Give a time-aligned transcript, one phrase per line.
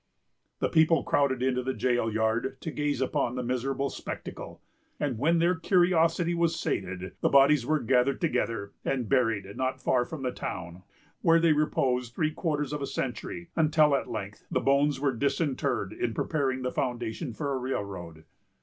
[0.61, 4.59] The people crowded into the jail yard to gaze upon the miserable spectacle;
[4.99, 10.03] and, when their curiosity was sated, the bodies were gathered together, and buried not far
[10.03, 10.81] from the town,
[11.21, 15.93] where they reposed three quarters of a century; until, at length, the bones were disinterred
[15.93, 18.23] in preparing the foundation for a railroad.